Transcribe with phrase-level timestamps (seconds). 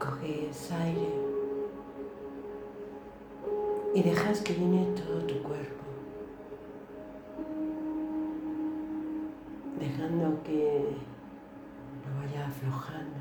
[0.00, 1.12] coges aire
[3.94, 5.84] y dejas que llene todo tu cuerpo,
[9.78, 10.96] dejando que
[12.02, 13.20] lo vaya aflojando.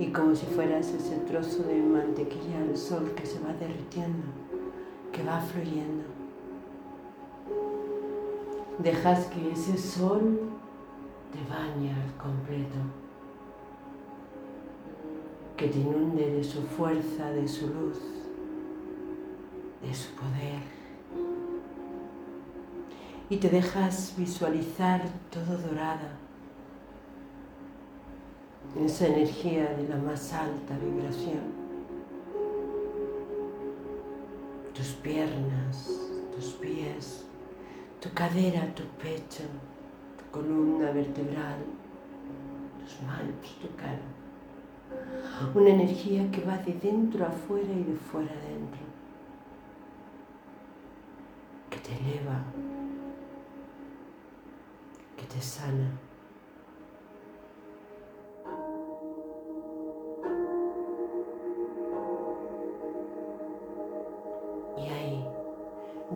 [0.00, 4.26] Y como si fueras ese trozo de mantequilla al sol que se va derritiendo,
[5.12, 6.04] que va fluyendo.
[8.78, 10.58] Dejas que ese sol
[11.32, 12.78] te bañe al completo,
[15.56, 17.98] que te inunde de su fuerza, de su luz,
[19.82, 20.62] de su poder.
[23.30, 26.16] Y te dejas visualizar todo dorada,
[28.84, 31.58] esa energía de la más alta vibración.
[34.74, 35.90] Tus piernas,
[36.34, 37.24] tus pies,
[38.00, 39.42] tu cadera, tu pecho,
[40.30, 41.58] columna vertebral,
[42.80, 44.06] tus manos, tu cara.
[45.54, 48.80] Una energía que va de dentro afuera y de fuera adentro,
[51.70, 52.44] que te eleva,
[55.16, 55.90] que te sana.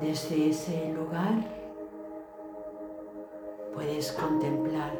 [0.00, 1.61] Desde ese lugar
[3.74, 4.98] puedes contemplar.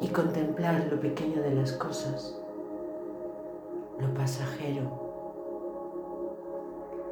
[0.00, 2.38] Y contemplar lo pequeño de las cosas,
[3.98, 4.82] lo pasajero,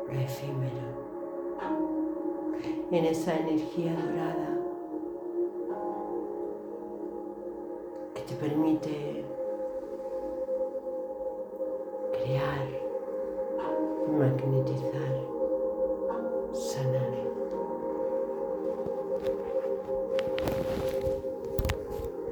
[0.06, 1.04] lo efímero,
[2.90, 4.58] en esa energía dorada
[8.14, 9.24] que te permite
[12.12, 12.83] crear